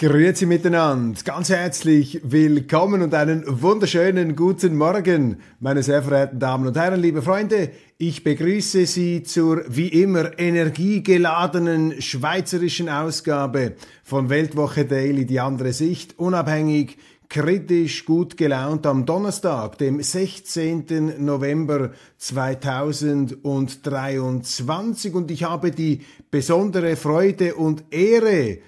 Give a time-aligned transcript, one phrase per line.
[0.00, 6.76] Grüezi miteinander, ganz herzlich willkommen und einen wunderschönen guten Morgen, meine sehr verehrten Damen und
[6.76, 7.72] Herren, liebe Freunde.
[7.96, 13.72] Ich begrüße Sie zur wie immer energiegeladenen schweizerischen Ausgabe
[14.04, 16.96] von Weltwoche Daily, die andere Sicht, unabhängig,
[17.28, 21.24] kritisch, gut gelaunt am Donnerstag, dem 16.
[21.24, 28.58] November 2023 und ich habe die besondere Freude und Ehre,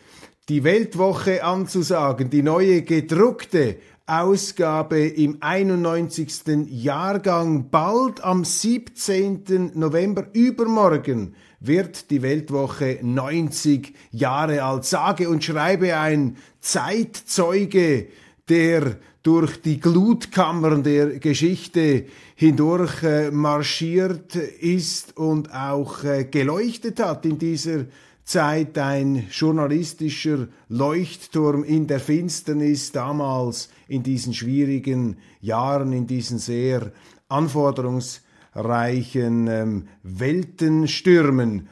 [0.51, 6.67] die Weltwoche anzusagen, die neue gedruckte Ausgabe im 91.
[6.69, 7.71] Jahrgang.
[7.71, 9.71] Bald am 17.
[9.75, 14.85] November übermorgen wird die Weltwoche 90 Jahre alt.
[14.87, 18.09] Sage und schreibe ein Zeitzeuge,
[18.49, 27.25] der durch die Glutkammern der Geschichte hindurch äh, marschiert ist und auch äh, geleuchtet hat
[27.25, 27.85] in dieser
[28.31, 36.93] Zeit ein journalistischer Leuchtturm in der Finsternis damals in diesen schwierigen Jahren, in diesen sehr
[37.29, 41.69] anforderungsreichen ähm, Weltenstürmen,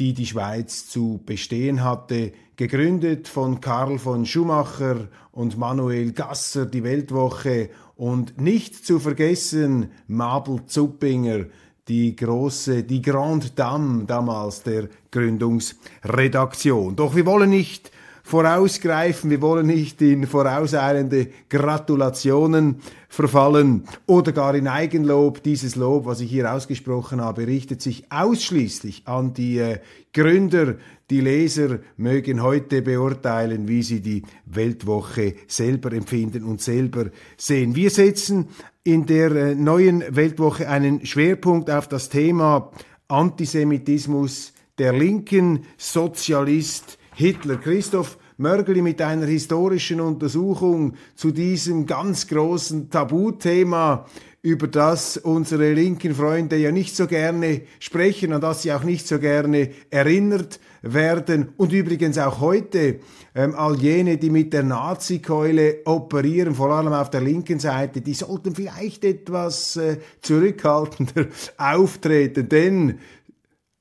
[0.00, 6.82] die die Schweiz zu bestehen hatte, gegründet von Karl von Schumacher und Manuel Gasser, die
[6.82, 7.70] Weltwoche.
[7.94, 11.44] Und nicht zu vergessen Mabel Zuppinger,
[11.88, 16.94] die große, die Grande Dame damals der Gründungsredaktion.
[16.96, 17.90] Doch wir wollen nicht
[18.22, 22.76] vorausgreifen, wir wollen nicht in vorauseilende Gratulationen
[23.08, 25.42] verfallen oder gar in Eigenlob.
[25.42, 29.78] Dieses Lob, was ich hier ausgesprochen habe, richtet sich ausschließlich an die äh,
[30.12, 30.76] Gründer.
[31.10, 37.06] Die Leser mögen heute beurteilen, wie sie die Weltwoche selber empfinden und selber
[37.36, 37.74] sehen.
[37.74, 38.48] Wir setzen
[38.84, 42.70] in der äh, neuen Weltwoche einen Schwerpunkt auf das Thema
[43.08, 47.56] Antisemitismus der Linken, Sozialist Hitler.
[47.56, 54.06] Christoph Mörgli mit einer historischen Untersuchung zu diesem ganz großen Tabuthema,
[54.44, 59.06] über das unsere linken Freunde ja nicht so gerne sprechen, an das sie auch nicht
[59.06, 61.50] so gerne erinnert werden.
[61.56, 62.98] Und übrigens auch heute
[63.36, 68.14] ähm, all jene, die mit der Nazi-Keule operieren, vor allem auf der linken Seite, die
[68.14, 72.98] sollten vielleicht etwas äh, zurückhaltender auftreten, denn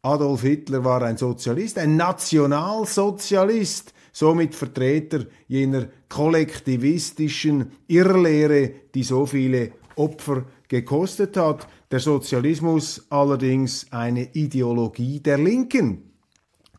[0.04, 9.74] Adolf Hitler war ein Sozialist, ein Nationalsozialist, somit Vertreter jener kollektivistischen Irrlehre, die so viele
[9.96, 11.68] Opfer gekostet hat.
[11.92, 16.12] Der Sozialismus allerdings eine Ideologie der Linken.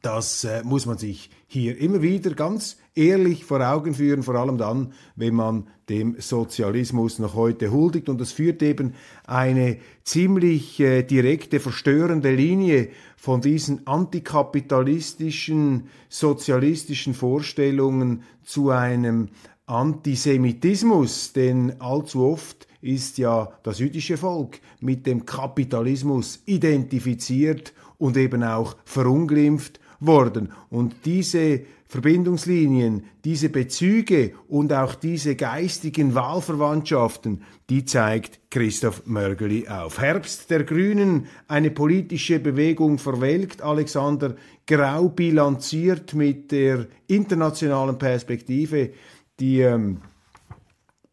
[0.00, 4.58] Das äh, muss man sich hier immer wieder ganz ehrlich vor Augen führen, vor allem
[4.58, 8.08] dann, wenn man dem Sozialismus noch heute huldigt.
[8.08, 8.94] Und das führt eben
[9.26, 19.28] eine ziemlich äh, direkte, verstörende Linie von diesen antikapitalistischen, sozialistischen Vorstellungen zu einem
[19.66, 28.42] Antisemitismus, denn allzu oft ist ja das jüdische Volk mit dem Kapitalismus identifiziert und eben
[28.42, 30.52] auch verunglimpft worden.
[30.70, 40.00] Und diese Verbindungslinien, diese Bezüge und auch diese geistigen Wahlverwandtschaften, die zeigt Christoph Mörgeli auf.
[40.00, 44.36] Herbst der Grünen, eine politische Bewegung verwelkt, Alexander
[44.66, 48.92] Grau bilanziert mit der internationalen Perspektive
[49.38, 49.98] die ähm,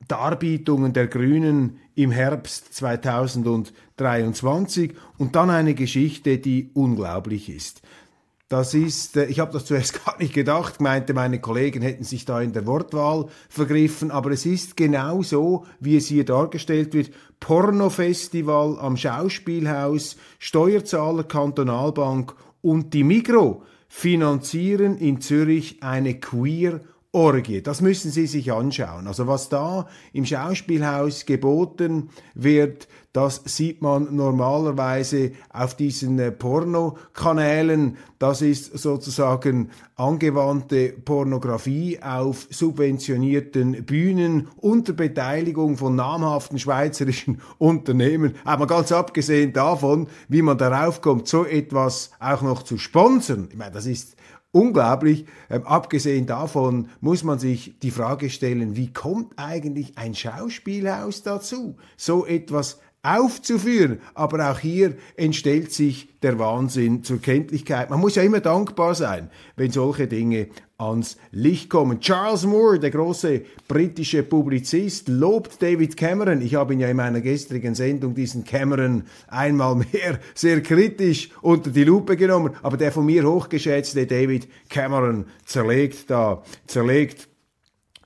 [0.08, 7.82] Darbietungen der Grünen im Herbst 2023 und dann eine Geschichte, die unglaublich ist.
[8.50, 12.26] Das ist, äh, ich habe das zuerst gar nicht gedacht, meinte meine Kollegen hätten sich
[12.26, 17.12] da in der Wortwahl vergriffen, aber es ist genau so, wie es hier dargestellt wird.
[17.40, 26.82] Pornofestival am Schauspielhaus, Steuerzahler Kantonalbank und die Migro finanzieren in Zürich eine queer
[27.12, 27.64] Orgie.
[27.64, 29.08] Das müssen Sie sich anschauen.
[29.08, 37.98] Also was da im Schauspielhaus geboten wird, das sieht man normalerweise auf diesen äh, Pornokanälen.
[38.20, 48.36] Das ist sozusagen angewandte Pornografie auf subventionierten Bühnen unter Beteiligung von namhaften schweizerischen Unternehmen.
[48.44, 53.48] Aber ganz abgesehen davon, wie man darauf kommt, so etwas auch noch zu sponsern.
[53.50, 54.16] Ich meine, das ist
[54.52, 55.26] unglaublich.
[55.50, 61.78] Ähm, abgesehen davon muss man sich die Frage stellen, wie kommt eigentlich ein Schauspielhaus dazu,
[61.98, 64.00] so etwas aufzuführen.
[64.14, 67.90] Aber auch hier entstellt sich der Wahnsinn zur Kenntlichkeit.
[67.90, 70.48] Man muss ja immer dankbar sein, wenn solche Dinge
[70.80, 72.00] ans Licht kommen.
[72.00, 76.42] Charles Moore, der große britische Publizist, lobt David Cameron.
[76.42, 81.70] Ich habe ihn ja in meiner gestrigen Sendung diesen Cameron einmal mehr sehr kritisch unter
[81.70, 82.56] die Lupe genommen.
[82.64, 87.30] Aber der von mir hochgeschätzte David Cameron zerlegt da, zerlegt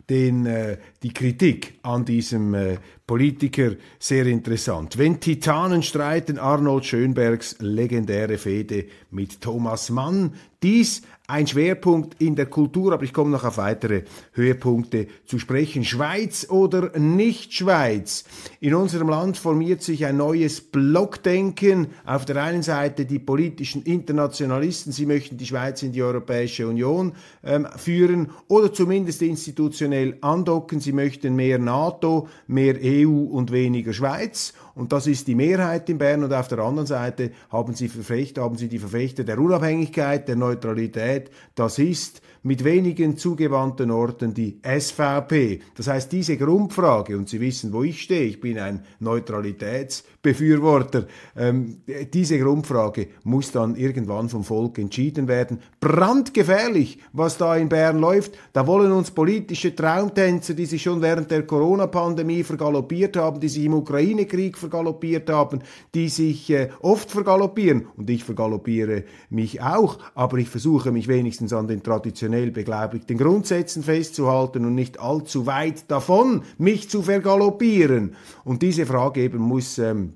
[0.10, 2.78] den, äh, die Kritik an diesem äh,
[3.08, 4.98] Politiker sehr interessant.
[4.98, 10.34] Wenn Titanen streiten, Arnold Schönbergs legendäre Fehde mit Thomas Mann.
[10.62, 14.04] Dies ein Schwerpunkt in der Kultur, aber ich komme noch auf weitere
[14.34, 15.86] Höhepunkte zu sprechen.
[15.86, 18.26] Schweiz oder nicht Schweiz?
[18.60, 21.88] In unserem Land formiert sich ein neues Blockdenken.
[22.06, 27.14] Auf der einen Seite die politischen Internationalisten, sie möchten die Schweiz in die Europäische Union
[27.42, 30.82] ähm, führen oder zumindest institutionell andocken.
[30.82, 34.54] Sie möchten mehr NATO, mehr EU und weniger Schweiz.
[34.76, 36.24] Und das ist die Mehrheit in Bern.
[36.24, 40.36] Und auf der anderen Seite haben sie, Verfechter, haben sie die Verfechter der Unabhängigkeit, der
[40.36, 41.30] Neutralität.
[41.56, 45.62] Das ist mit wenigen zugewandten Orten die SVP.
[45.76, 51.06] Das heißt, diese Grundfrage, und Sie wissen, wo ich stehe, ich bin ein Neutralitätsbefürworter,
[51.38, 51.78] ähm,
[52.14, 55.60] diese Grundfrage muss dann irgendwann vom Volk entschieden werden.
[55.80, 58.38] Brandgefährlich, was da in Bern läuft.
[58.52, 63.64] Da wollen uns politische Traumtänzer, die sich schon während der Corona-Pandemie vergaloppiert haben, die sich
[63.64, 65.62] im Ukraine-Krieg vergaloppiert haben,
[65.94, 71.54] die sich äh, oft vergaloppieren, und ich vergaloppiere mich auch, aber ich versuche mich wenigstens
[71.54, 78.16] an den traditionell beglaubigten Grundsätzen festzuhalten und nicht allzu weit davon mich zu vergaloppieren.
[78.44, 80.14] Und diese Frage eben muss, ähm,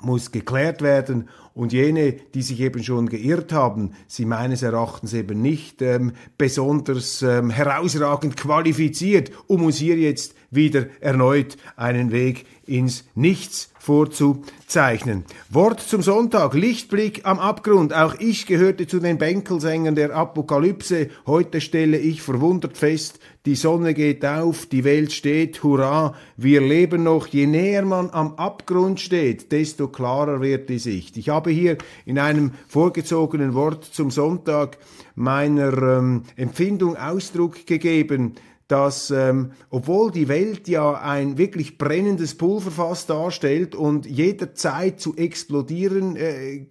[0.00, 5.42] muss geklärt werden und jene, die sich eben schon geirrt haben, sie meines Erachtens eben
[5.42, 13.04] nicht ähm, besonders ähm, herausragend qualifiziert, um uns hier jetzt wieder erneut einen Weg ins
[13.14, 15.24] Nichts vorzuzeichnen.
[15.48, 17.94] Wort zum Sonntag, Lichtblick am Abgrund.
[17.94, 21.08] Auch ich gehörte zu den Bänkelsängern der Apokalypse.
[21.26, 27.04] Heute stelle ich verwundert fest, die Sonne geht auf, die Welt steht, hurra, wir leben
[27.04, 27.28] noch.
[27.28, 31.16] Je näher man am Abgrund steht, desto klarer wird die Sicht.
[31.16, 34.76] Ich habe hier in einem vorgezogenen Wort zum Sonntag
[35.14, 38.34] meiner ähm, Empfindung Ausdruck gegeben,
[38.68, 46.16] dass ähm, obwohl die Welt ja ein wirklich brennendes Pulverfass darstellt und jederzeit zu explodieren
[46.16, 46.66] äh,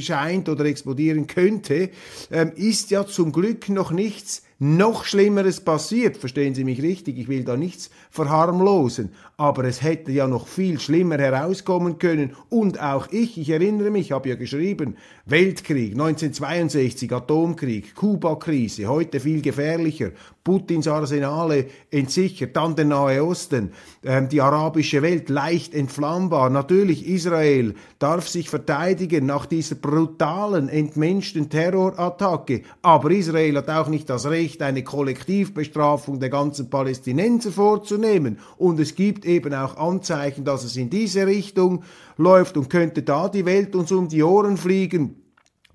[0.00, 1.90] scheint oder explodieren könnte,
[2.30, 6.16] ähm, ist ja zum Glück noch nichts noch Schlimmeres passiert.
[6.16, 9.10] Verstehen Sie mich richtig, ich will da nichts verharmlosen.
[9.36, 12.34] Aber es hätte ja noch viel schlimmer herauskommen können.
[12.48, 14.96] Und auch ich, ich erinnere mich, habe ja geschrieben,
[15.26, 20.10] Weltkrieg, 1962, Atomkrieg, Kuba-Krise, heute viel gefährlicher,
[20.42, 23.72] Putins Arsenale entsichert, dann der Nahe Osten,
[24.02, 26.48] ähm, die arabische Welt leicht entflammbar.
[26.48, 32.62] Natürlich Israel darf sich verteidigen nach dieser brutalen, entmenschten Terrorattacke.
[32.80, 38.38] Aber Israel hat auch nicht das Recht, eine Kollektivbestrafung der ganzen Palästinenser vorzunehmen.
[38.56, 41.84] Und es gibt eben auch Anzeichen, dass es in diese Richtung
[42.16, 45.27] läuft und könnte da die Welt uns um die Ohren fliegen.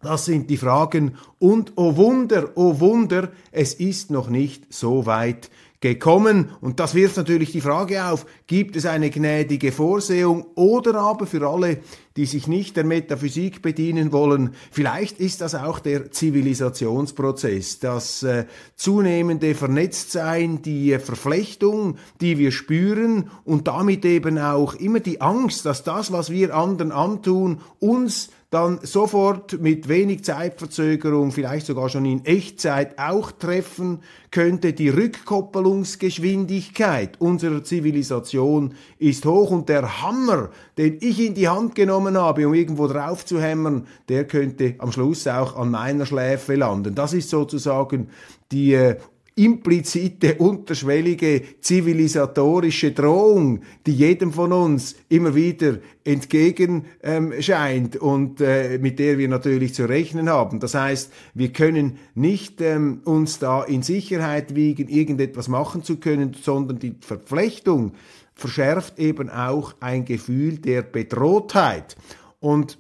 [0.04, 1.16] Das sind die Fragen.
[1.40, 5.50] Und oh Wunder, oh Wunder, es ist noch nicht so weit
[5.84, 6.50] gekommen.
[6.62, 11.46] Und das wirft natürlich die Frage auf, gibt es eine gnädige Vorsehung oder aber für
[11.46, 11.80] alle,
[12.16, 18.46] die sich nicht der Metaphysik bedienen wollen, vielleicht ist das auch der Zivilisationsprozess, das äh,
[18.76, 25.84] zunehmende Vernetztsein, die Verflechtung, die wir spüren und damit eben auch immer die Angst, dass
[25.84, 32.24] das, was wir anderen antun, uns dann sofort mit wenig Zeitverzögerung, vielleicht sogar schon in
[32.24, 34.74] Echtzeit auch treffen könnte.
[34.74, 42.16] Die Rückkoppelungsgeschwindigkeit unserer Zivilisation ist hoch und der Hammer, den ich in die Hand genommen
[42.16, 46.94] habe, um irgendwo drauf zu hämmern, der könnte am Schluss auch an meiner Schläfe landen.
[46.94, 48.10] Das ist sozusagen
[48.52, 48.98] die äh,
[49.36, 58.78] implizite, unterschwellige zivilisatorische Drohung, die jedem von uns immer wieder entgegen ähm, scheint und äh,
[58.78, 60.60] mit der wir natürlich zu rechnen haben.
[60.60, 66.36] Das heißt, wir können nicht ähm, uns da in Sicherheit wiegen, irgendetwas machen zu können,
[66.40, 67.94] sondern die Verflechtung
[68.36, 71.96] verschärft eben auch ein Gefühl der Bedrohtheit.
[72.40, 72.78] Und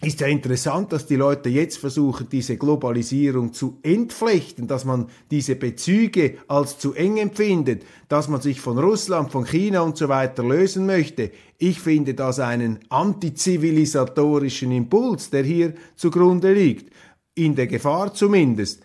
[0.00, 5.56] ist ja interessant, dass die Leute jetzt versuchen, diese Globalisierung zu entflechten, dass man diese
[5.56, 10.44] Bezüge als zu eng empfindet, dass man sich von Russland, von China und so weiter
[10.44, 11.32] lösen möchte.
[11.58, 16.92] Ich finde das einen antizivilisatorischen Impuls, der hier zugrunde liegt.
[17.34, 18.82] In der Gefahr zumindest.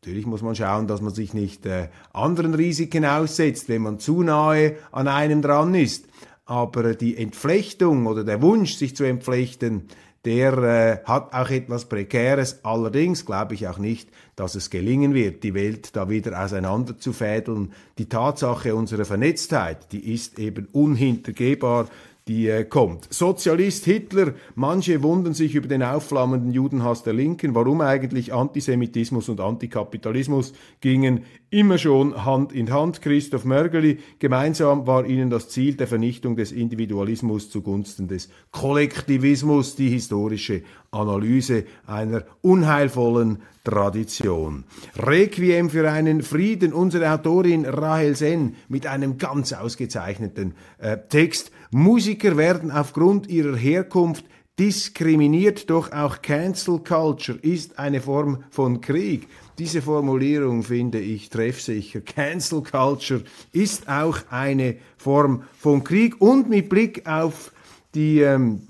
[0.00, 4.22] Natürlich muss man schauen, dass man sich nicht äh, anderen Risiken aussetzt, wenn man zu
[4.22, 6.06] nahe an einem dran ist.
[6.46, 9.88] Aber die Entflechtung oder der Wunsch, sich zu entflechten,
[10.24, 12.64] der äh, hat auch etwas Prekäres.
[12.64, 17.72] Allerdings glaube ich auch nicht, dass es gelingen wird, die Welt da wieder auseinanderzufädeln.
[17.98, 21.88] Die Tatsache unserer Vernetztheit, die ist eben unhintergehbar
[22.26, 23.12] die äh, kommt.
[23.12, 27.54] Sozialist Hitler, manche wundern sich über den aufflammenden Judenhass der Linken.
[27.54, 33.02] Warum eigentlich Antisemitismus und Antikapitalismus gingen immer schon Hand in Hand.
[33.02, 39.90] Christoph Mörgeli, gemeinsam war ihnen das Ziel der Vernichtung des Individualismus zugunsten des Kollektivismus, die
[39.90, 44.64] historische Analyse einer unheilvollen Tradition.
[44.96, 51.50] Requiem für einen Frieden, unsere Autorin Rahel Sen mit einem ganz ausgezeichneten äh, Text.
[51.76, 54.24] Musiker werden aufgrund ihrer Herkunft
[54.60, 59.26] diskriminiert, doch auch Cancel Culture ist eine Form von Krieg.
[59.58, 62.00] Diese Formulierung finde ich treffsicher.
[62.00, 67.50] Cancel Culture ist auch eine Form von Krieg und mit Blick auf
[67.96, 68.68] die ähm,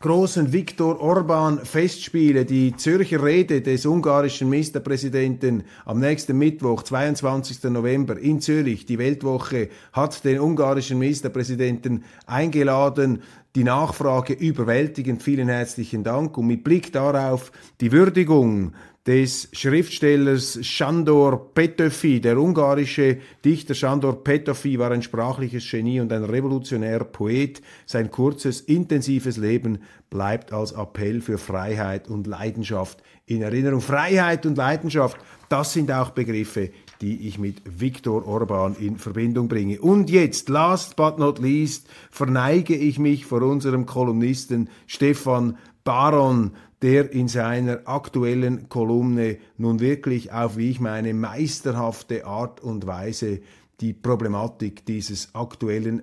[0.00, 7.64] großen Viktor Orban Festspiele, die Zürcher Rede des ungarischen Ministerpräsidenten am nächsten Mittwoch, 22.
[7.64, 8.86] November in Zürich.
[8.86, 13.22] Die Weltwoche hat den ungarischen Ministerpräsidenten eingeladen.
[13.58, 15.20] Die Nachfrage überwältigend.
[15.20, 16.38] Vielen herzlichen Dank.
[16.38, 17.50] Und mit Blick darauf
[17.80, 18.72] die Würdigung
[19.04, 22.20] des Schriftstellers Sándor Petőfi.
[22.20, 27.60] Der ungarische Dichter Sándor Petőfi war ein sprachliches Genie und ein revolutionärer Poet.
[27.84, 33.80] Sein kurzes, intensives Leben bleibt als Appell für Freiheit und Leidenschaft in Erinnerung.
[33.80, 35.16] Freiheit und Leidenschaft,
[35.48, 39.80] das sind auch Begriffe, die ich mit Viktor Orban in Verbindung bringe.
[39.80, 46.52] Und jetzt, last but not least, verneige ich mich vor unserem Kolumnisten Stefan Baron,
[46.82, 53.40] der in seiner aktuellen Kolumne nun wirklich auf, wie ich meine, meisterhafte Art und Weise
[53.80, 56.02] die Problematik dieses aktuellen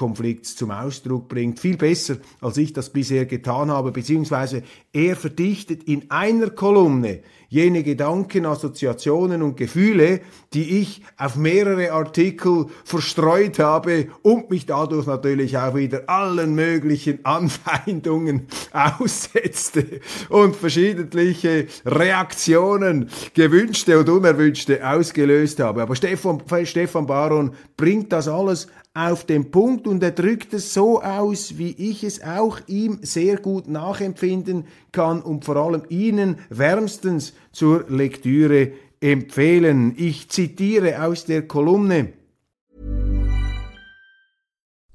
[0.00, 1.60] Nahostkonflikts zum Ausdruck bringt.
[1.60, 7.82] Viel besser, als ich das bisher getan habe, beziehungsweise er verdichtet in einer Kolumne jene
[7.82, 10.20] Gedanken, Assoziationen und Gefühle,
[10.54, 17.18] die ich auf mehrere Artikel verstreut habe und mich dadurch natürlich auch wieder allen möglichen
[17.24, 25.82] Anfeindungen aussetzte und verschiedentliche Reaktionen, gewünschte und unerwünschte, ausgelöst habe.
[25.82, 31.00] Aber Stefan, Stefan Baron bringt das alles auf den Punkt und er drückt es so
[31.00, 37.32] aus, wie ich es auch ihm sehr gut nachempfinden kann und vor allem Ihnen wärmstens
[37.52, 39.94] zur Lektüre empfehlen.
[39.96, 42.12] Ich zitiere aus der Kolumne.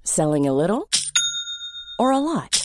[0.04, 0.86] Selling a little
[1.98, 2.65] or a lot?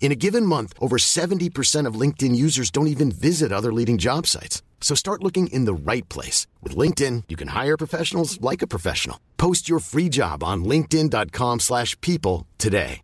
[0.00, 4.26] In a given month, over 70% of LinkedIn users don't even visit other leading job
[4.26, 4.62] sites.
[4.80, 6.48] So start looking in the right place.
[6.62, 9.20] With LinkedIn, you can hire professionals like a professional.
[9.36, 13.02] Post your free job on linkedin.com slash people today.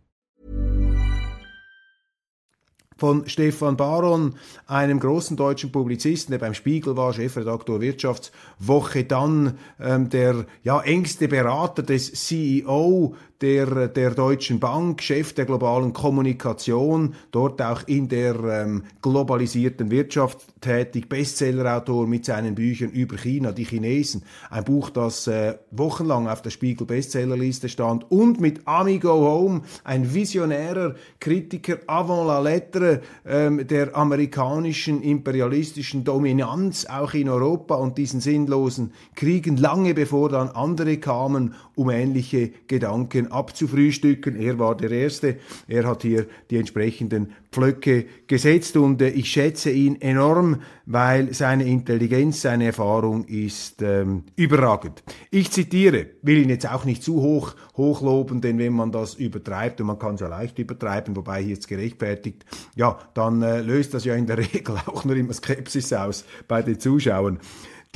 [2.99, 4.33] Von Stefan Baron,
[4.65, 11.27] einem großen deutschen Publizisten, der beim Spiegel war, Chefredaktor Wirtschaftswoche, dann ähm, der ja, engste
[11.27, 18.35] Berater des CEO der, der Deutschen Bank, Chef der globalen Kommunikation, dort auch in der
[18.35, 24.23] ähm, globalisierten Wirtschaft tätig, Bestsellerautor mit seinen Büchern über China, die Chinesen.
[24.49, 30.13] Ein Buch, das äh, wochenlang auf der Spiegel Bestsellerliste stand und mit Amigo Home, ein
[30.13, 38.19] visionärer Kritiker avant la lettre ähm, der amerikanischen imperialistischen Dominanz auch in Europa und diesen
[38.19, 44.35] sinnlosen Kriegen, lange bevor dann andere kamen, um ähnliche Gedanken abzufrühstücken.
[44.35, 45.37] Er war der Erste.
[45.67, 51.65] Er hat hier die entsprechenden Pflöcke gesetzt und äh, ich schätze ihn enorm, weil seine
[51.65, 55.03] Intelligenz, seine Erfahrung ist ähm, überragend.
[55.31, 59.81] Ich zitiere, will ihn jetzt auch nicht zu hoch hochloben, denn wenn man das übertreibt,
[59.81, 63.93] und man kann es ja leicht übertreiben, wobei hier jetzt gerechtfertigt, ja, dann äh, löst
[63.93, 67.39] das ja in der Regel auch nur immer Skepsis aus bei den Zuschauern.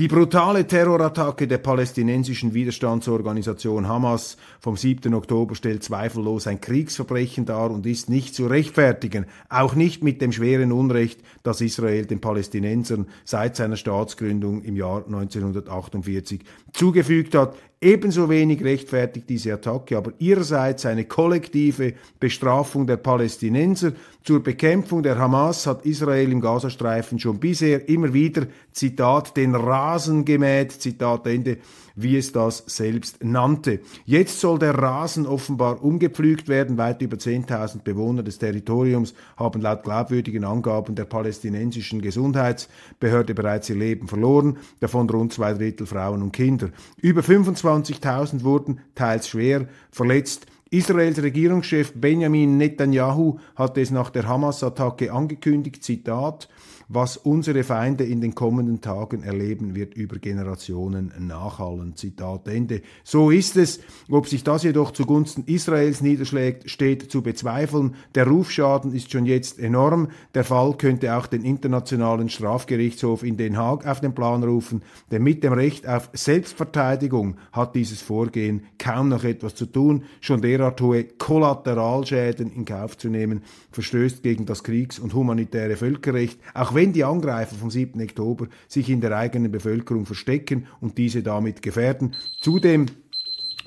[0.02, 5.14] Die brutale Terrorattacke der palästinensischen Widerstandsorganisation Hamas vom 7.
[5.14, 10.32] Oktober stellt zweifellos ein Kriegsverbrechen dar und ist nicht zu rechtfertigen, auch nicht mit dem
[10.32, 16.42] schweren Unrecht, das Israel den Palästinensern seit seiner Staatsgründung im Jahr 1948
[16.74, 17.56] zugefügt hat.
[17.84, 23.94] Ebenso wenig rechtfertigt diese Attacke aber ihrerseits eine kollektive Bestrafung der Palästinenser.
[24.24, 29.56] Zur Bekämpfung der Hamas hat Israel im Gazastreifen schon bisher immer wieder, Zitat, den
[29.92, 31.58] Rasen gemäht, Zitat Ende,
[31.96, 33.82] wie es das selbst nannte.
[34.06, 36.78] Jetzt soll der Rasen offenbar umgepflügt werden.
[36.78, 43.76] Weit über 10.000 Bewohner des Territoriums haben laut glaubwürdigen Angaben der palästinensischen Gesundheitsbehörde bereits ihr
[43.76, 46.70] Leben verloren, davon rund zwei Drittel Frauen und Kinder.
[47.02, 50.46] Über 25.000 wurden teils schwer verletzt.
[50.70, 56.48] Israels Regierungschef Benjamin Netanyahu hat es nach der Hamas-Attacke angekündigt, Zitat,
[56.94, 61.96] was unsere Feinde in den kommenden Tagen erleben, wird über Generationen nachhallen.
[61.96, 62.82] Zitat Ende.
[63.04, 63.80] So ist es.
[64.10, 67.96] Ob sich das jedoch zugunsten Israels niederschlägt, steht zu bezweifeln.
[68.14, 70.10] Der Rufschaden ist schon jetzt enorm.
[70.34, 74.82] Der Fall könnte auch den Internationalen Strafgerichtshof in Den Haag auf den Plan rufen,
[75.12, 80.04] denn mit dem Recht auf Selbstverteidigung hat dieses Vorgehen kaum noch etwas zu tun.
[80.20, 86.40] Schon derart hohe Kollateralschäden in Kauf zu nehmen, verstößt gegen das Kriegs- und humanitäre Völkerrecht,
[86.54, 88.02] auch wenn wenn die Angreifer vom 7.
[88.02, 92.16] Oktober sich in der eigenen Bevölkerung verstecken und diese damit gefährden.
[92.40, 92.88] Zudem,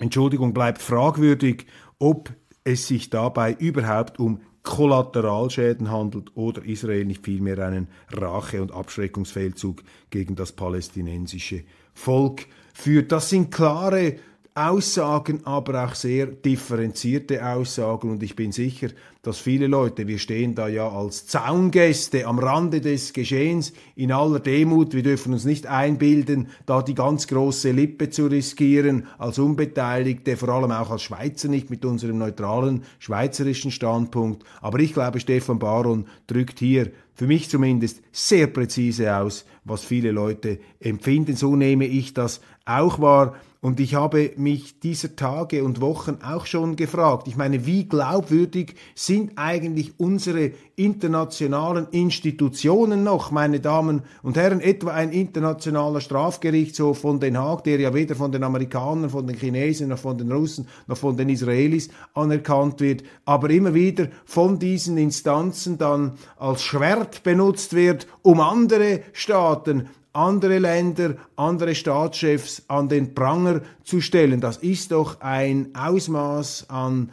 [0.01, 1.67] Entschuldigung, bleibt fragwürdig,
[2.01, 2.33] ob
[2.65, 9.85] es sich dabei überhaupt um Kollateralschäden handelt oder Israel nicht vielmehr einen Rache- und Abschreckungsfeldzug
[10.11, 11.63] gegen das palästinensische
[11.93, 13.13] Volk führt.
[13.13, 14.17] Das sind klare
[14.57, 18.87] Aussagen, aber auch sehr differenzierte Aussagen und ich bin sicher,
[19.23, 24.39] dass viele Leute, wir stehen da ja als Zaungäste am Rande des Geschehens in aller
[24.39, 30.37] Demut, wir dürfen uns nicht einbilden, da die ganz große Lippe zu riskieren, als Unbeteiligte,
[30.37, 34.45] vor allem auch als Schweizer nicht mit unserem neutralen schweizerischen Standpunkt.
[34.61, 40.13] Aber ich glaube, Stefan Baron drückt hier für mich zumindest sehr präzise aus, was viele
[40.13, 41.35] Leute empfinden.
[41.35, 43.35] So nehme ich das auch wahr.
[43.65, 48.75] Und ich habe mich dieser Tage und Wochen auch schon gefragt, ich meine, wie glaubwürdig
[48.95, 57.21] sind eigentlich unsere internationalen Institutionen noch, meine Damen und Herren, etwa ein internationaler Strafgerichtshof von
[57.21, 60.69] Den Haag, der ja weder von den Amerikanern, von den Chinesen, noch von den Russen,
[60.87, 67.23] noch von den Israelis anerkannt wird, aber immer wieder von diesen Instanzen dann als Schwert
[67.23, 74.41] benutzt wird, um andere Staaten andere Länder, andere Staatschefs an den Pranger zu stellen.
[74.41, 77.11] Das ist doch ein Ausmaß an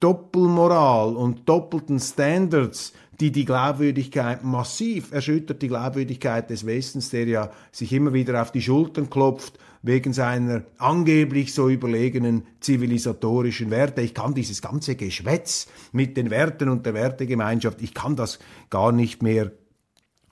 [0.00, 7.50] Doppelmoral und doppelten Standards, die die Glaubwürdigkeit massiv erschüttert, die Glaubwürdigkeit des Westens, der ja
[7.70, 14.00] sich immer wieder auf die Schultern klopft wegen seiner angeblich so überlegenen zivilisatorischen Werte.
[14.00, 18.90] Ich kann dieses ganze Geschwätz mit den Werten und der Wertegemeinschaft, ich kann das gar
[18.90, 19.52] nicht mehr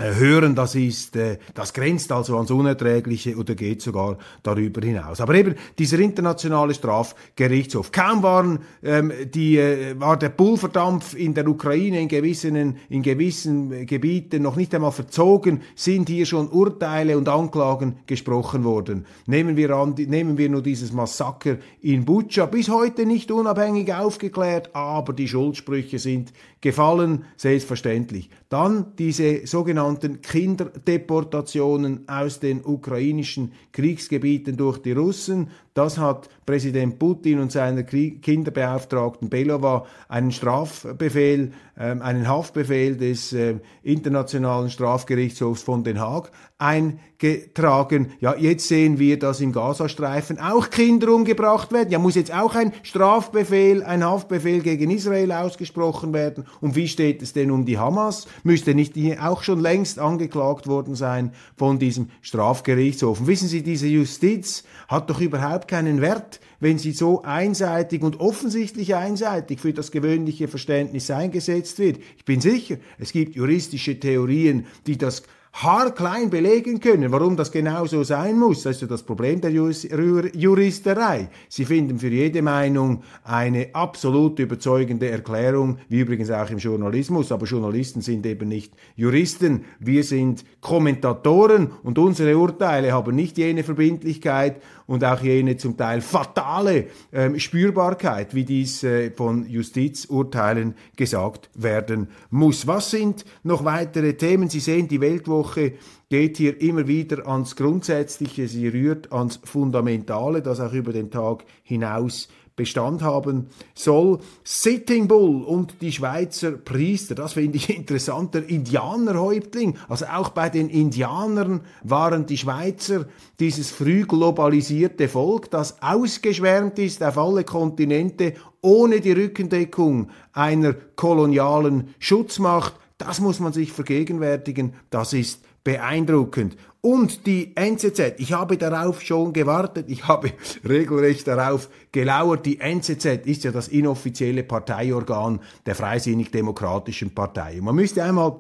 [0.01, 5.21] hören, das ist, äh, das grenzt also ans Unerträgliche oder geht sogar darüber hinaus.
[5.21, 7.93] Aber eben dieser internationale Strafgerichtshof.
[7.93, 13.87] Kaum waren ähm, die, äh, war der Pulverdampf in der Ukraine in gewissen, in gewissen
[13.87, 19.07] Gebieten noch nicht einmal verzogen, sind hier schon Urteile und Anklagen gesprochen worden.
[19.27, 24.75] Nehmen wir an, nehmen wir nur dieses Massaker in Butscha, bis heute nicht unabhängig aufgeklärt,
[24.75, 28.31] aber die Schuldsprüche sind gefallen, selbstverständlich.
[28.51, 35.51] Dann diese sogenannten Kinderdeportationen aus den ukrainischen Kriegsgebieten durch die Russen.
[35.73, 43.61] Das hat Präsident Putin und seiner Kinderbeauftragten Belova einen Strafbefehl, ähm, einen Haftbefehl des äh,
[43.85, 48.13] Internationalen Strafgerichtshofs von Den Haag eingetragen.
[48.19, 51.91] Ja, jetzt sehen wir, dass im Gazastreifen auch Kinder umgebracht werden.
[51.91, 56.47] Ja, muss jetzt auch ein Strafbefehl, ein Haftbefehl gegen Israel ausgesprochen werden.
[56.61, 58.27] Und wie steht es denn um die Hamas?
[58.43, 63.21] Müsste nicht auch schon längst angeklagt worden sein von diesem Strafgerichtshof?
[63.21, 68.21] Und wissen Sie, diese Justiz hat doch überhaupt keinen Wert, wenn sie so einseitig und
[68.21, 71.99] offensichtlich einseitig für das gewöhnliche Verständnis eingesetzt wird.
[72.17, 77.85] Ich bin sicher, es gibt juristische Theorien, die das haarklein belegen können, warum das genau
[77.85, 78.63] so sein muss.
[78.63, 81.29] Das ist ja das Problem der Juristerei.
[81.49, 87.33] Sie finden für jede Meinung eine absolut überzeugende Erklärung, wie übrigens auch im Journalismus.
[87.33, 89.65] Aber Journalisten sind eben nicht Juristen.
[89.81, 96.01] Wir sind Kommentatoren und unsere Urteile haben nicht jene Verbindlichkeit und auch jene zum Teil
[96.01, 102.67] fatale äh, Spürbarkeit, wie dies äh, von Justizurteilen gesagt werden muss.
[102.67, 104.49] Was sind noch weitere Themen?
[104.49, 105.01] Sie sehen, die
[105.41, 105.73] Weltwoche
[106.09, 111.45] geht hier immer wieder ans Grundsätzliche, sie rührt ans Fundamentale, das auch über den Tag
[111.63, 114.19] hinaus Bestand haben soll.
[114.45, 119.79] Sitting Bull und die Schweizer Priester, das finde ich interessant, der Indianerhäuptling.
[119.89, 123.07] Also auch bei den Indianern waren die Schweizer
[123.39, 131.95] dieses früh globalisierte Volk, das ausgeschwärmt ist auf alle Kontinente ohne die Rückendeckung einer kolonialen
[131.99, 132.75] Schutzmacht.
[133.01, 134.75] Das muss man sich vergegenwärtigen.
[134.91, 136.57] Das ist beeindruckend.
[136.83, 140.33] Und die NZZ, ich habe darauf schon gewartet, ich habe
[140.69, 142.45] regelrecht darauf gelauert.
[142.45, 147.59] Die NZZ ist ja das inoffizielle Parteiorgan der Freisinnig-Demokratischen Partei.
[147.59, 148.39] Und man müsste einmal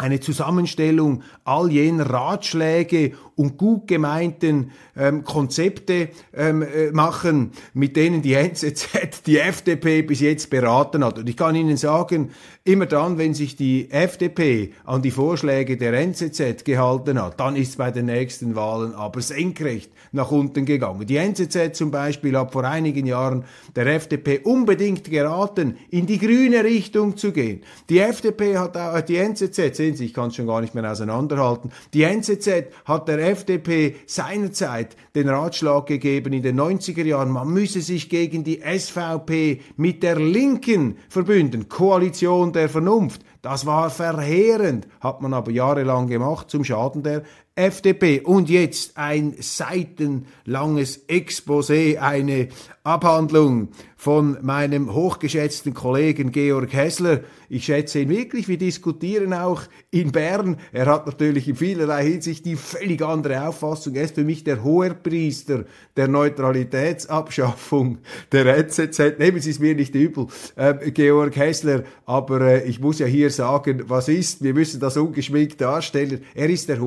[0.00, 8.22] eine Zusammenstellung all jener Ratschläge und gut gemeinten ähm, Konzepte ähm, äh, machen, mit denen
[8.22, 11.18] die NZZ die FDP bis jetzt beraten hat.
[11.18, 12.30] Und ich kann Ihnen sagen,
[12.64, 17.70] immer dann, wenn sich die FDP an die Vorschläge der NZZ gehalten hat, dann ist
[17.70, 21.06] es bei den nächsten Wahlen aber senkrecht nach unten gegangen.
[21.06, 26.64] Die NZZ zum Beispiel hat vor einigen Jahren der FDP unbedingt geraten, in die grüne
[26.64, 27.62] Richtung zu gehen.
[27.88, 30.90] Die FDP hat auch, die NZZ, sehen Sie, ich kann es schon gar nicht mehr
[30.90, 37.48] auseinanderhalten, die NZZ hat der FDP seinerzeit den Ratschlag gegeben in den 90er Jahren, man
[37.48, 43.22] müsse sich gegen die SVP mit der Linken verbünden, Koalition der Vernunft.
[43.42, 47.22] Das war verheerend, hat man aber jahrelang gemacht zum Schaden der
[47.54, 48.20] FDP.
[48.20, 52.48] Und jetzt ein seitenlanges Exposé, eine
[52.82, 53.68] Abhandlung
[54.00, 57.20] von meinem hochgeschätzten Kollegen Georg Hessler.
[57.50, 58.48] Ich schätze ihn wirklich.
[58.48, 59.60] Wir diskutieren auch
[59.90, 60.56] in Bern.
[60.72, 63.94] Er hat natürlich in vielerlei Hinsicht die völlig andere Auffassung.
[63.94, 67.98] Er ist für mich der Hoherpriester der Neutralitätsabschaffung
[68.32, 69.18] der NZZ.
[69.18, 71.84] Nehmen Sie es mir nicht übel, äh, Georg Hessler.
[72.06, 74.42] Aber äh, ich muss ja hier sagen, was ist.
[74.42, 76.22] Wir müssen das ungeschminkt darstellen.
[76.34, 76.80] Er ist der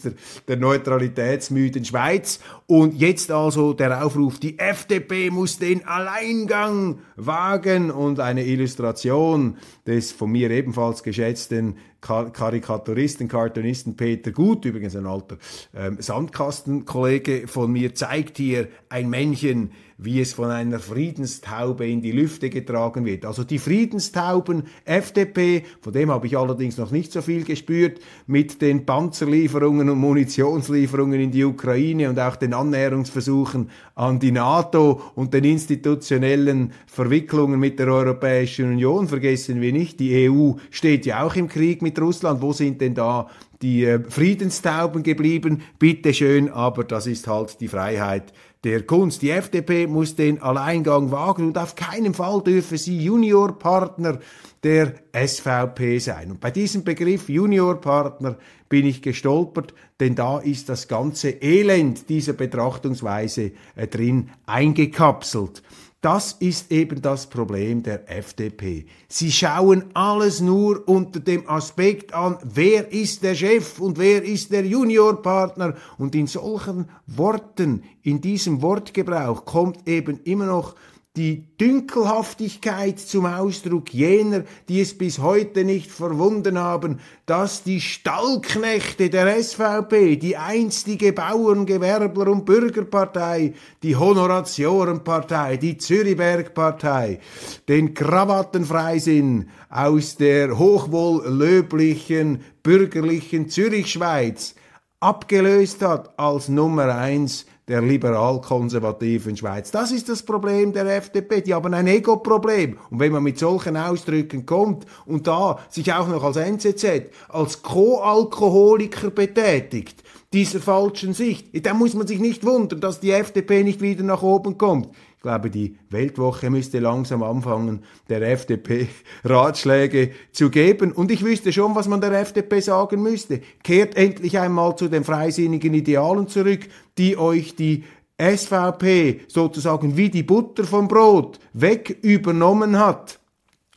[0.00, 0.12] Hohepriester
[0.48, 2.40] der neutralitätsmüden Schweiz.
[2.66, 10.12] Und jetzt also der Aufruf, die FDP muss den Alleingang wagen und eine Illustration des
[10.12, 15.36] von mir ebenfalls geschätzten Karikaturisten, Cartoonisten Peter Gut, übrigens ein alter
[15.74, 19.70] ähm, Sandkastenkollege von mir, zeigt hier ein Männchen,
[20.02, 23.26] wie es von einer Friedenstaube in die Lüfte getragen wird.
[23.26, 28.62] Also die Friedenstauben FDP, von dem habe ich allerdings noch nicht so viel gespürt, mit
[28.62, 35.34] den Panzerlieferungen und Munitionslieferungen in die Ukraine und auch den Annäherungsversuchen an die NATO und
[35.34, 39.06] den institutionellen Verwicklungen mit der Europäischen Union.
[39.06, 42.42] Vergessen wir nicht, die EU steht ja auch im Krieg mit Russland.
[42.42, 43.28] Wo sind denn da
[43.62, 45.62] die äh, Friedenstauben geblieben?
[45.78, 48.32] Bitte schön, aber das ist halt die Freiheit
[48.64, 49.22] der Kunst.
[49.22, 54.18] Die FDP muss den Alleingang wagen und auf keinen Fall dürfe sie Juniorpartner
[54.62, 56.32] der SVP sein.
[56.32, 58.36] Und bei diesem Begriff Juniorpartner
[58.68, 65.62] bin ich gestolpert, denn da ist das ganze Elend dieser Betrachtungsweise äh, drin eingekapselt.
[66.00, 68.86] Das ist eben das Problem der FDP.
[69.06, 74.50] Sie schauen alles nur unter dem Aspekt an, wer ist der Chef und wer ist
[74.50, 75.74] der Juniorpartner.
[75.98, 80.74] Und in solchen Worten, in diesem Wortgebrauch kommt eben immer noch
[81.20, 89.10] die Dünkelhaftigkeit zum Ausdruck jener, die es bis heute nicht verwunden haben, dass die Stallknechte
[89.10, 93.52] der SVP, die einstige Bauern, Gewerbler und Bürgerpartei,
[93.82, 97.20] die Honoratiorenpartei, die Zürichbergpartei,
[97.68, 104.54] den Krawattenfreisinn aus der hochwohllöblichen bürgerlichen Zürichschweiz
[105.00, 109.70] abgelöst hat als Nummer eins der liberal-konservativen Schweiz.
[109.70, 111.40] Das ist das Problem der FDP.
[111.40, 112.78] Die haben ein Ego-Problem.
[112.90, 117.62] Und wenn man mit solchen Ausdrücken kommt und da sich auch noch als NZZ, als
[117.62, 120.02] Co-Alkoholiker betätigt,
[120.32, 124.22] dieser falschen Sicht, dann muss man sich nicht wundern, dass die FDP nicht wieder nach
[124.22, 124.88] oben kommt.
[125.20, 128.88] Ich glaube, die Weltwoche müsste langsam anfangen, der FDP
[129.22, 130.92] Ratschläge zu geben.
[130.92, 133.42] Und ich wüsste schon, was man der FDP sagen müsste.
[133.62, 136.60] Kehrt endlich einmal zu den freisinnigen Idealen zurück,
[136.96, 137.84] die euch die
[138.18, 143.20] SVP sozusagen wie die Butter vom Brot weg übernommen hat.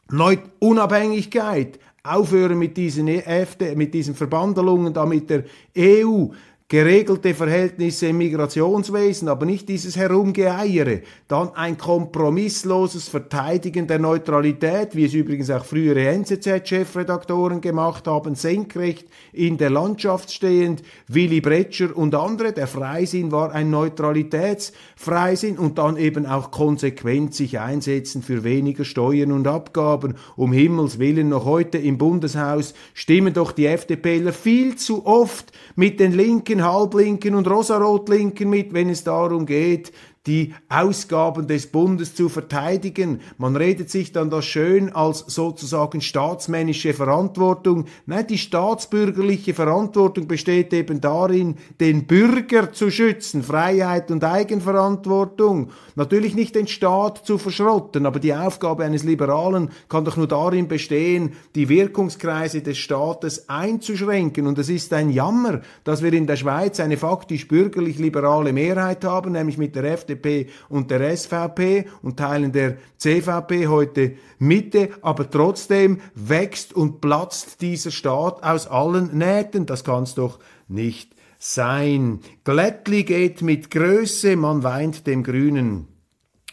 [0.09, 5.43] Neu Unabhängigkeit, aufhören mit diesen, EFD, mit diesen Verbandelungen da mit der
[5.77, 6.27] EU,
[6.73, 15.05] geregelte Verhältnisse im Migrationswesen, aber nicht dieses Herumgeeiere, dann ein kompromissloses Verteidigen der Neutralität, wie
[15.05, 22.15] es übrigens auch frühere NZZ-Chefredaktoren gemacht haben, senkrecht in der Landschaft stehend, Willy Bretscher und
[22.15, 28.83] andere, der Freisinn war ein Neutralitätsfreisinn und dann eben auch konsequent sich einsetzen für weniger
[28.83, 30.15] Steuern und Abgaben.
[30.35, 35.99] Um Himmels Willen, noch heute im Bundeshaus stimmen doch die FDPler viel zu oft mit
[35.99, 39.91] den linken Halblinken und Rosarotlinken mit, wenn es darum geht,
[40.25, 43.19] die Ausgaben des Bundes zu verteidigen.
[43.37, 47.85] Man redet sich dann das schön als sozusagen staatsmännische Verantwortung.
[48.05, 55.71] Nein, die staatsbürgerliche Verantwortung besteht eben darin, den Bürger zu schützen, Freiheit und Eigenverantwortung.
[55.95, 60.69] Natürlich nicht den Staat zu verschrotten, aber die Aufgabe eines Liberalen kann doch nur darin
[60.69, 64.47] bestehen, die Wirkungskreise des Staates einzuschränken.
[64.47, 69.33] Und es ist ein Jammer, dass wir in der Schweiz eine faktisch bürgerlich-liberale Mehrheit haben,
[69.33, 75.29] nämlich mit der FDP FDP und der SVP und Teilen der CVP heute Mitte, aber
[75.29, 79.65] trotzdem wächst und platzt dieser Staat aus allen Nähten.
[79.65, 82.19] Das kann es doch nicht sein.
[82.43, 85.87] Glättli geht mit Größe, man weint dem grünen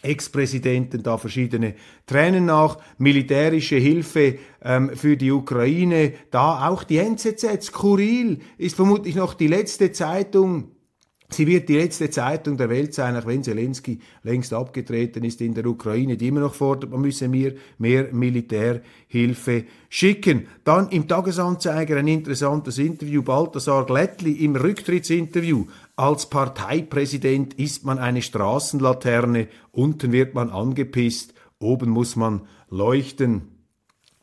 [0.03, 1.75] Ex-Präsidenten da verschiedene
[2.07, 9.13] Tränen nach, militärische Hilfe ähm, für die Ukraine, da auch die NZZ, skurril, ist vermutlich
[9.13, 10.71] noch die letzte Zeitung,
[11.33, 15.53] Sie wird die letzte Zeitung der Welt sein, auch wenn Zelensky längst abgetreten ist in
[15.53, 20.47] der Ukraine, die immer noch fordert, man müsse mir mehr Militärhilfe schicken.
[20.65, 25.67] Dann im Tagesanzeiger ein interessantes Interview, Balthasar Glättli im Rücktrittsinterview.
[25.95, 33.50] Als Parteipräsident ist man eine Straßenlaterne, unten wird man angepisst, oben muss man leuchten.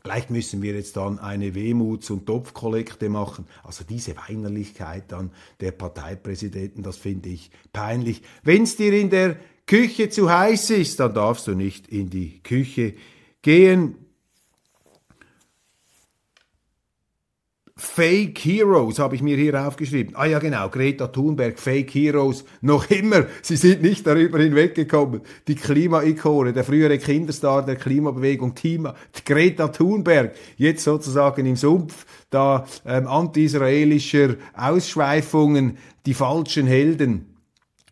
[0.02, 3.46] Vielleicht müssen wir jetzt dann eine Wehmuts- und Topfkollekte machen.
[3.64, 8.22] Also diese Weinerlichkeit dann der Parteipräsidenten, das finde ich peinlich.
[8.42, 12.42] Wenn es dir in der Küche zu heiß ist, dann darfst du nicht in die
[12.42, 12.94] Küche
[13.42, 13.96] gehen.
[17.80, 20.16] Fake Heroes habe ich mir hier aufgeschrieben.
[20.16, 23.26] Ah ja, genau, Greta Thunberg, Fake Heroes, noch immer.
[23.40, 25.20] Sie sind nicht darüber hinweggekommen.
[25.46, 32.66] Die Klimaikone, der frühere Kinderstar der Klimabewegung, Tima, Greta Thunberg, jetzt sozusagen im Sumpf da
[32.84, 37.38] ähm, anti-israelischer Ausschweifungen, die falschen Helden.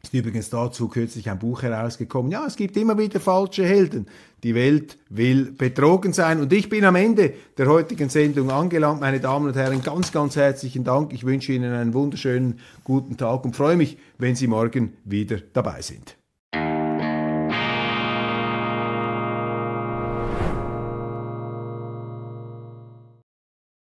[0.06, 2.30] Ist übrigens dazu kürzlich ein Buch herausgekommen.
[2.30, 4.06] Ja, es gibt immer wieder falsche Helden.
[4.44, 6.40] Die Welt will betrogen sein.
[6.40, 9.00] Und ich bin am Ende der heutigen Sendung angelangt.
[9.00, 11.12] Meine Damen und Herren, ganz, ganz herzlichen Dank.
[11.12, 15.82] Ich wünsche Ihnen einen wunderschönen guten Tag und freue mich, wenn Sie morgen wieder dabei
[15.82, 16.16] sind.